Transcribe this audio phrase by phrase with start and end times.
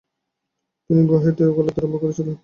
[0.85, 2.35] তিনি গুয়াহাটিতে উকালতি আরম্ভ করেছিলেন।